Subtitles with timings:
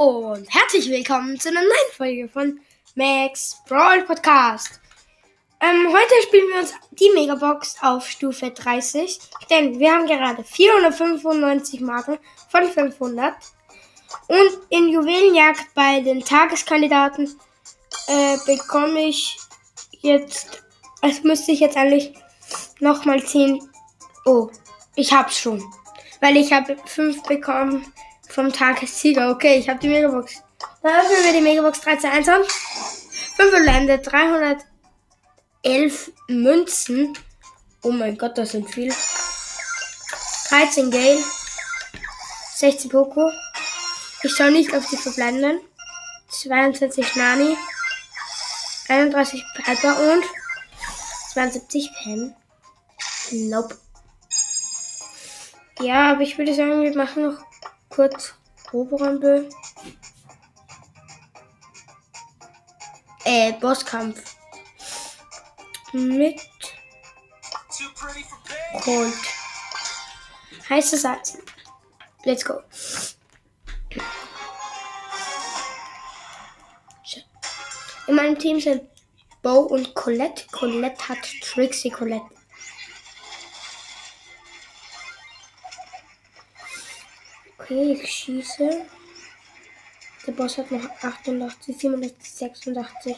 [0.00, 2.58] und herzlich willkommen zu einer neuen Folge von
[2.94, 4.80] Max Brawl Podcast.
[5.60, 11.82] Ähm, heute spielen wir uns die Megabox auf Stufe 30, denn wir haben gerade 495
[11.82, 12.16] Marken
[12.48, 13.34] von 500.
[14.28, 17.38] Und in Juwelenjagd bei den Tageskandidaten
[18.06, 19.36] äh, bekomme ich
[20.00, 20.64] jetzt,
[21.02, 22.14] es müsste ich jetzt eigentlich
[22.78, 23.68] nochmal 10.
[24.24, 24.48] Oh,
[24.96, 25.62] ich hab's schon.
[26.22, 27.84] Weil ich habe 5 bekommen
[28.32, 29.30] vom Tagessieger.
[29.30, 30.42] Okay, ich habe die Megabox.
[30.82, 32.44] Dann öffnen wir die Megabox 13 an.
[33.36, 37.16] 5 Lände, 311 Münzen.
[37.82, 38.94] Oh mein Gott, das sind viel.
[40.50, 41.18] 13 Gale.
[42.56, 43.30] 16 Poco.
[44.22, 45.60] Ich schaue nicht auf die verbleibenden.
[46.28, 47.56] 22 Nani.
[48.88, 50.24] 31 Piper und
[51.32, 52.34] 72 Pam.
[53.30, 53.78] Nope.
[55.80, 57.38] Ja, aber ich würde sagen, wir machen noch
[57.90, 58.34] kurz
[58.72, 59.50] Roborampel.
[63.24, 64.36] Äh, Bosskampf.
[65.92, 66.40] Mit
[68.84, 69.14] Colt.
[70.68, 71.36] Heiße Salz.
[72.24, 72.62] Let's go.
[78.06, 78.82] In meinem Team sind
[79.42, 80.44] Bo und Colette.
[80.52, 82.39] Colette hat Trixie Colette.
[87.70, 88.84] Okay, ich schieße.
[90.26, 93.16] Der Boss hat noch 88, 87, 86,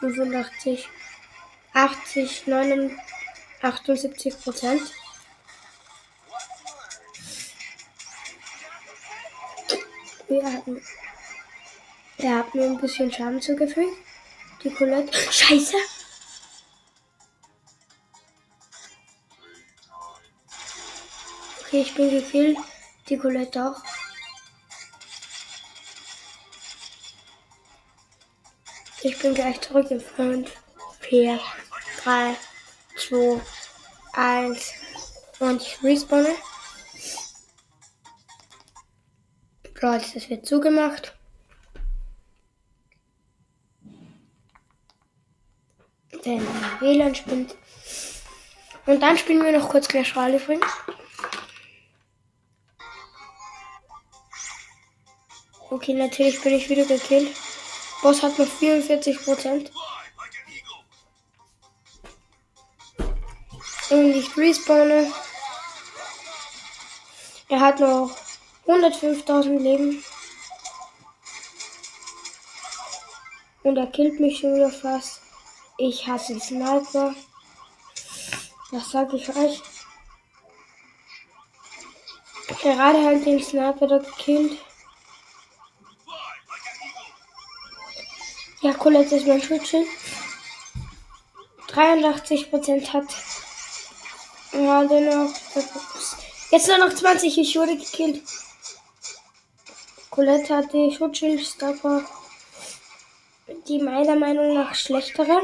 [0.00, 0.86] 85,
[1.72, 2.98] 80, 79,
[3.62, 4.82] 78 Prozent.
[10.28, 10.64] Er hat,
[12.18, 13.96] er hat mir ein bisschen Schaden zugefügt.
[14.62, 15.16] Die Colette.
[15.32, 15.76] Scheiße!
[21.62, 22.58] Okay, ich bin gekillt.
[23.08, 23.82] Die Colette auch.
[29.02, 30.50] Ich bin gleich zurück in 5,
[31.00, 31.38] 4,
[32.02, 32.36] 3,
[32.96, 33.40] 2,
[34.14, 34.72] 1
[35.38, 36.34] und ich respawne.
[39.80, 41.14] Leute, das wird zugemacht.
[46.24, 46.44] Mein
[46.80, 47.54] WLAN spinnt.
[48.86, 50.66] Und dann spielen wir noch kurz Clash Royale übrigens.
[55.76, 57.36] Okay, natürlich bin ich wieder gekillt.
[58.00, 59.70] Boss hat noch 44 Prozent.
[63.90, 65.12] Und ich respawne.
[67.50, 68.10] Er hat noch
[68.66, 70.02] 105.000 Leben.
[73.62, 75.20] Und er killt mich schon wieder fast.
[75.76, 77.14] Ich hasse Sniper.
[78.72, 79.60] Das sage ich euch.
[82.62, 84.58] Gerade halt den Sniper da gekillt.
[88.66, 89.86] Ja, Colette ist mein Schutzschild.
[91.68, 93.04] 83% hat
[94.50, 95.32] gerade noch.
[96.50, 97.38] Jetzt nur noch 20.
[97.38, 98.24] Ich wurde gekillt.
[100.10, 102.04] Colette hat die Schutzschildstopper.
[103.68, 105.42] Die meiner Meinung nach schlechtere.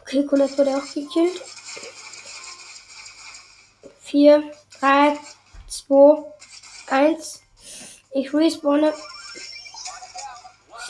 [0.00, 1.38] Okay, Colette wurde auch gekillt.
[4.04, 4.42] 4,
[4.80, 5.18] 3,
[5.68, 6.32] 2,
[6.86, 7.42] 1.
[8.12, 8.94] Ich respawne.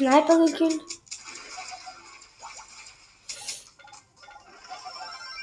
[0.02, 0.82] Sniper gekillt.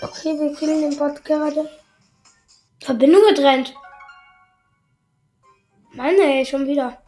[0.02, 1.80] Okay, wir killen den Bot gerade.
[2.84, 3.74] Verbindung getrennt.
[5.94, 7.02] Mann, ey, schon wieder.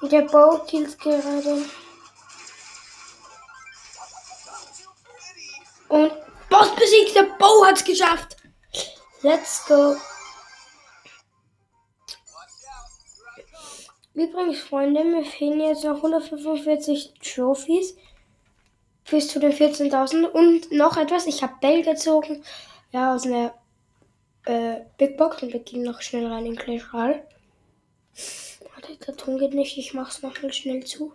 [0.00, 1.66] Der Bow killt gerade.
[5.88, 6.12] Und
[6.48, 7.14] Boss besiegt.
[7.14, 8.36] Der Bow hat's geschafft.
[9.20, 9.96] Let's go.
[14.16, 17.98] Übrigens, Freunde, mir fehlen jetzt noch 145 Trophies
[19.10, 21.26] bis zu den 14.000 und noch etwas.
[21.26, 22.42] Ich habe Bell gezogen,
[22.92, 23.52] ja, aus einer
[24.46, 27.28] äh, Big Box und wir gehen noch schnell rein in Clash Royale.
[28.72, 31.12] Warte, der Ton geht nicht, ich mach's noch mal schnell zu.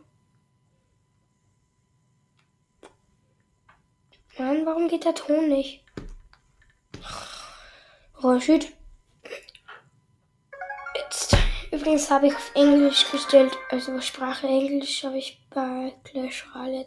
[4.37, 5.83] Mann, warum geht der Ton nicht?
[8.21, 8.37] Oh,
[11.81, 16.85] Übrigens habe ich auf Englisch gestellt, also Sprache Englisch habe ich bei Clash Royale.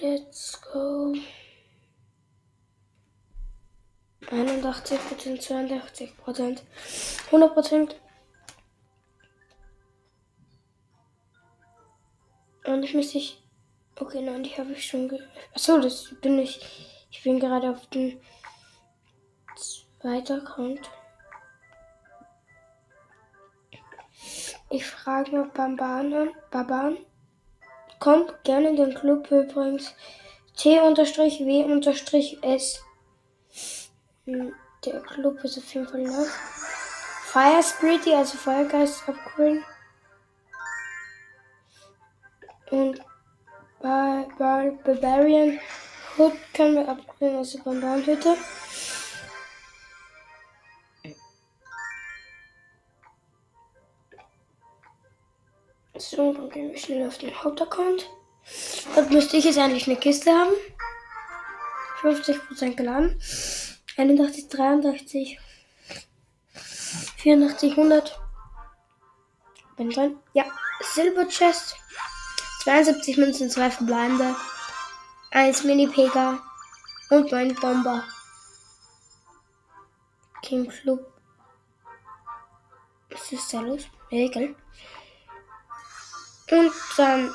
[0.00, 1.14] Let's go.
[4.30, 6.62] 81 Prozent, 82 Prozent,
[7.26, 8.00] 100 Prozent.
[12.64, 13.42] Und ich müsste ich.
[13.96, 15.12] Okay, nein, die habe ich schon.
[15.52, 16.93] Achso, das bin ich.
[17.14, 18.20] Ich bin gerade auf dem
[19.56, 20.90] zweiten Account.
[24.68, 26.30] Ich frage noch Bamban.
[26.50, 26.98] Baban.
[28.00, 29.94] Kommt gerne in den Club übrigens.
[30.56, 31.14] T-W-S.
[34.24, 34.52] Hm,
[34.84, 36.26] der Club ist auf jeden Fall noch.
[37.26, 39.64] Fire Spirity, also Feuergeist upgraden.
[42.72, 43.00] Und
[43.80, 45.60] Bar Bar Barbarian
[46.16, 48.36] Hood können wir upgraden, also Bambanhütte.
[55.96, 58.08] So, dann gehen wir schnell auf den Hauptaccount.
[58.94, 60.52] Dort müsste ich jetzt eigentlich eine Kiste haben.
[62.02, 63.20] 50% geladen.
[63.96, 65.40] 81, 83,
[67.16, 68.20] 84, 100.
[69.76, 70.18] Bin drin.
[70.34, 70.44] Ja,
[70.80, 71.76] Silver Chest.
[72.64, 74.34] 72 Münzen, 2 verbleibende.
[75.34, 76.38] 1 Mini-Pega.
[77.10, 78.04] Und mein Bomber.
[80.42, 81.12] King Club.
[83.10, 83.82] Was ist da los?
[84.10, 84.54] Egal.
[86.52, 87.34] Und dann.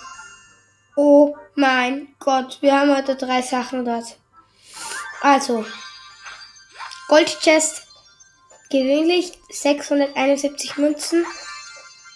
[0.96, 4.18] Oh mein Gott, wir haben heute drei Sachen dort.
[5.22, 5.66] Also.
[7.10, 7.86] Gold Chest.
[8.70, 11.26] Gewöhnlich 671 Münzen.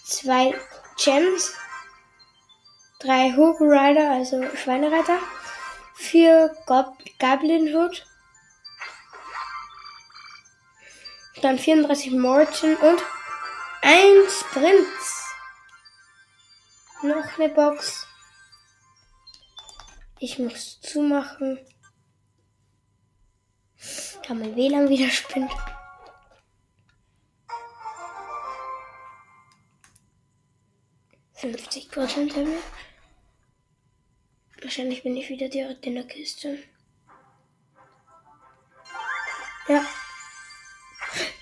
[0.05, 0.55] Zwei
[0.95, 1.51] Gems.
[2.99, 5.19] Drei Hook Rider, also Schweinereiter.
[6.13, 8.05] Vier Gob Goblin Hood.
[11.41, 13.01] Dann 34 Morton und
[13.81, 14.85] ein Sprint.
[17.01, 18.05] Noch eine Box.
[20.19, 21.57] Ich muss zumachen.
[24.27, 25.51] Da mein WLAN wieder spinnt.
[31.33, 32.92] Fünfzig Prozent haben wir.
[34.63, 36.57] Wahrscheinlich bin ich wieder direkt in der Kiste.
[39.67, 39.85] Ja.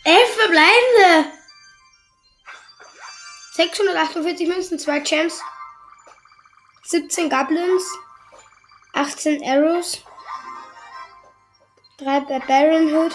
[0.04, 1.32] Elf verbleibende!
[3.54, 5.42] 648 Münzen, 2 Champs,
[6.84, 7.84] 17 Goblins,
[8.94, 10.04] 18 Arrows,
[11.98, 13.14] 3 Barbarian Hood,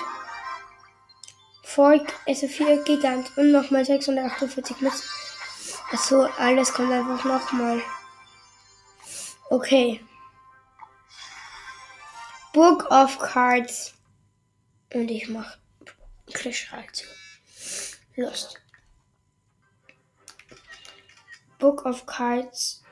[1.65, 5.09] 4, also 4 Gigant und nochmal 648 Münzen.
[5.91, 7.83] Achso, alles kommt einfach nochmal.
[9.51, 10.01] Okay.
[12.53, 13.95] Book of Cards.
[14.93, 15.59] Und ich mach
[16.33, 17.07] Clash zu.
[18.17, 18.61] Lost.
[21.59, 22.83] Book of Cards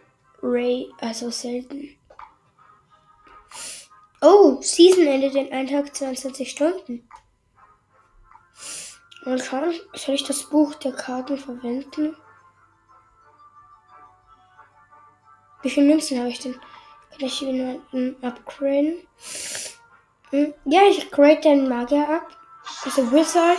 [0.43, 1.97] Ray, also selten.
[4.21, 7.09] Oh, Season endet in 1 Tag 22 Stunden.
[9.25, 12.17] Mal schauen, soll ich das Buch der Karten verwenden?
[15.65, 16.53] Wie viele Münzen habe ich denn?
[16.53, 18.99] Kann ich jemanden upgraden?
[20.29, 22.29] Hm, ja, ich grade den Magier ab.
[22.85, 23.59] Also Wizard.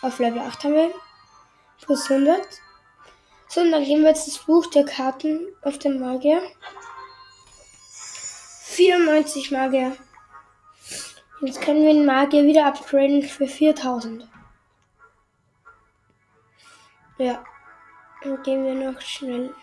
[0.00, 0.94] Auf Level 8 haben wir.
[1.82, 2.40] Plus 100.
[3.48, 6.40] So, und dann gehen wir jetzt das Buch der Karten auf den Magier.
[8.64, 9.94] 94 Magier.
[11.42, 14.26] Jetzt können wir den Magier wieder upgraden für 4000.
[17.18, 17.44] Ja.
[18.22, 19.54] Dann gehen wir noch schnell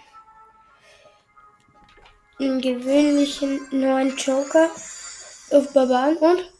[2.39, 4.69] einen gewöhnlichen neuen Joker
[5.51, 6.53] auf Barbaren und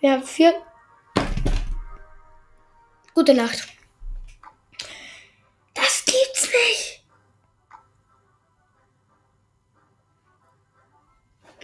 [0.00, 0.54] wir haben vier.
[3.14, 3.68] Gute Nacht.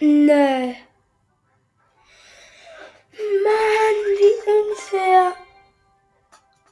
[0.03, 0.73] Nö.
[3.43, 5.33] Mann, wie unfair.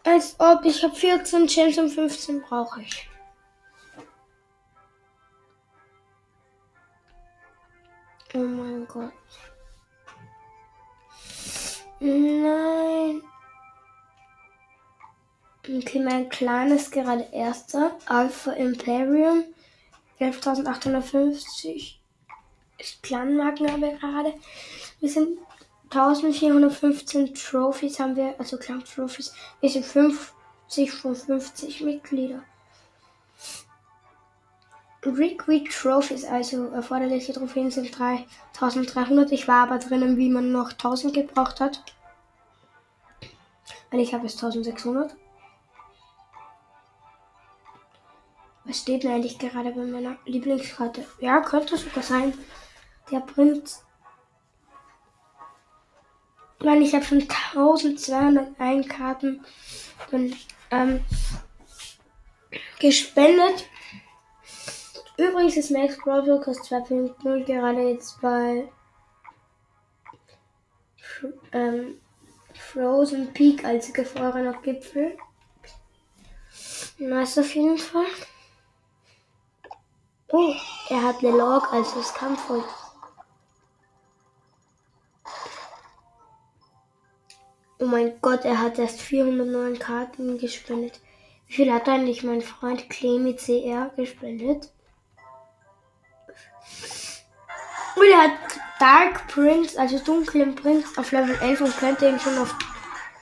[0.03, 3.08] Als ob ich habe 14 Gems und 15 brauche ich.
[8.33, 9.11] Oh mein Gott.
[11.99, 13.21] Nein.
[15.67, 17.97] Okay, mein Clan ist gerade erster.
[18.05, 19.43] Alpha Imperium.
[20.19, 21.95] 11.850
[23.01, 24.33] Clan-Marken haben wir gerade.
[24.99, 25.39] Wir sind
[25.89, 29.33] 1415 Trophies haben wir, also Clan-Trophies.
[29.59, 32.43] Wir sind 50 von 50 Mitglieder.
[35.01, 39.31] Liquid Trophies, also erforderliche Trophäen sind 3300.
[39.31, 41.83] Ich war aber drinnen, wie man noch 1000 gebraucht hat.
[43.91, 45.15] Weil ich habe jetzt 1600.
[48.65, 51.05] Was steht denn eigentlich gerade bei meiner Lieblingskarte?
[51.19, 52.37] Ja, könnte sogar sein.
[53.09, 53.83] Der Prinz.
[56.61, 59.45] Nein, ich habe schon 1201 Karten
[60.71, 61.05] ähm,
[62.79, 63.65] gespendet.
[65.19, 68.69] Übrigens ist Max Brawl Podcast 2.0 gerade jetzt bei
[71.51, 71.99] ähm,
[72.53, 75.17] Frozen Peak als gefrorener Gipfel.
[76.99, 78.05] Nice auf jeden Fall.
[80.29, 80.53] Oh,
[80.89, 82.63] er hat eine Log als das Kampfvoll.
[87.79, 91.01] Oh mein Gott, er hat erst 409 Karten gespendet.
[91.47, 94.71] Wie viel hat eigentlich mein Freund Clemi CR gespendet?
[97.95, 98.31] Und er hat
[98.79, 102.55] Dark Prince, also dunklen Prince, auf Level 11 und könnte ihn schon auf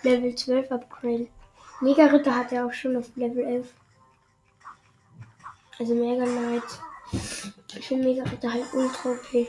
[0.03, 1.27] Level 12 upgraden.
[1.81, 3.73] Mega Ritter hat er auch schon auf Level 11.
[5.79, 6.63] Also Mega Knight.
[7.75, 9.47] Ich finde Mega Ritter halt ultra OP.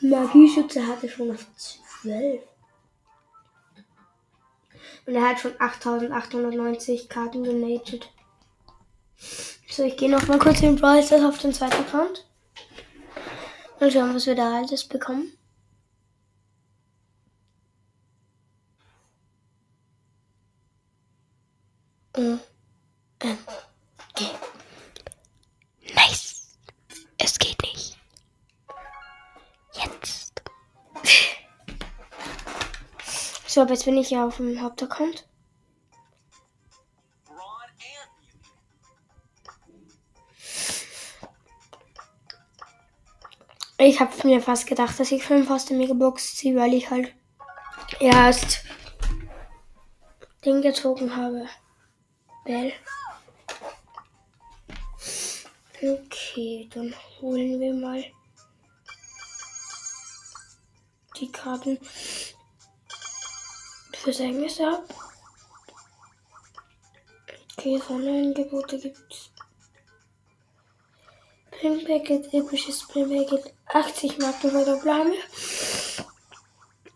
[0.00, 2.42] Magieschütze hatte schon auf 12.
[5.06, 8.08] Und er hat schon 8890 Karten donated.
[9.76, 12.24] So, ich gehe noch mal kurz in Brawl Stars auf den zweiten Account.
[13.78, 15.36] Und schauen, was wir da alles bekommen.
[22.16, 22.38] O
[23.18, 23.38] M
[24.14, 24.24] G.
[25.94, 26.56] Nice.
[27.18, 27.98] Es geht nicht.
[29.74, 30.42] Jetzt.
[33.46, 35.28] So, aber jetzt bin ich ja auf dem Hauptaccount.
[43.86, 47.14] Ich habe mir fast gedacht, dass ich 5 aus der Megabox ziehe, weil ich halt
[48.00, 48.64] erst
[50.44, 51.46] den gezogen habe.
[52.44, 52.72] Bell.
[55.80, 58.04] Okay, dann holen wir mal
[61.20, 61.78] die Karten
[63.92, 64.82] fürs Englis ab.
[67.56, 69.30] Okay, Sonderangebote gibt's.
[71.60, 75.14] Pink Packet, episches Packet, 80 Marken bei der Blame.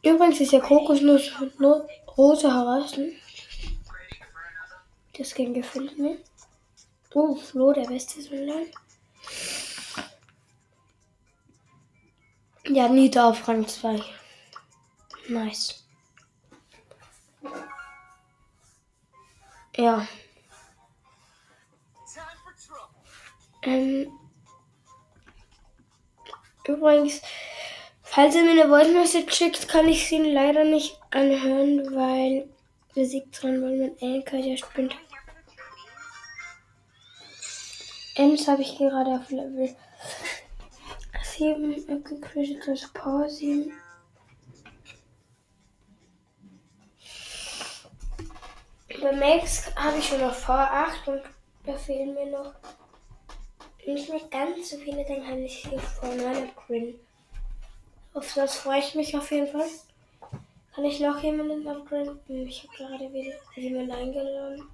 [0.03, 2.99] Übrigens ist ja Kokosnuss nur rosa heraus.
[5.17, 6.19] Das Game gefällt mir.
[7.15, 8.69] Oh, Flo, der beste Soldat.
[12.69, 14.01] Ja, Nita auf Rang 2.
[15.29, 15.85] Nice.
[19.77, 20.07] Ja.
[23.63, 24.20] Ähm,
[26.75, 27.21] übrigens,
[28.03, 32.49] falls ihr mir eine Voice Message schickt, kann ich sie leider nicht anhören, weil
[32.95, 34.97] Musik dran, weil mein ja spinnt.
[38.17, 39.75] Ems habe ich gerade auf Level
[41.23, 43.73] 7 abgecrashed, also Power 7.
[49.01, 51.23] Bei Max habe ich schon noch V8 und
[51.65, 52.53] da fehlen mir noch
[53.87, 56.95] nicht ganz so viele, dann kann ich hier V9 upgraden.
[58.15, 59.69] Auf das freue ich mich auf jeden Fall.
[60.75, 62.19] Kann ich noch jemanden upgraden?
[62.29, 64.69] Ich habe gerade wieder jemanden eingeladen.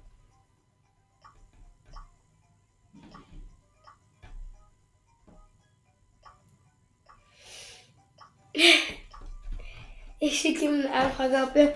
[10.19, 11.75] Ich schicke ihm eine Anfrage, ob wir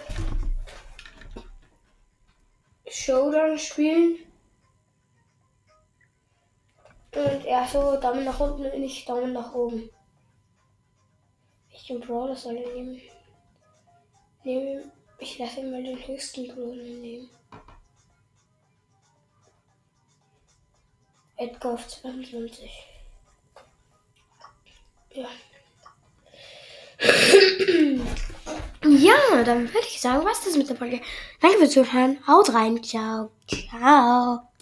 [2.88, 4.18] Showdown spielen.
[7.14, 9.90] Und er so Daumen nach unten und ich Daumen nach oben.
[11.70, 13.02] Ich den Brawler soll er nehmen.
[14.44, 14.92] Nehmen.
[15.20, 17.30] Ich lasse ihn mal den höchsten Brawler nehmen.
[21.36, 22.72] Edgar auf 22.
[25.14, 25.28] Ja.
[28.84, 31.02] Ja, dann würde ich sagen, was das mit der Folge.
[31.40, 32.18] Danke fürs Zuhören.
[32.28, 32.84] Haut rein.
[32.84, 33.32] Ciao.
[33.48, 34.42] Ciao.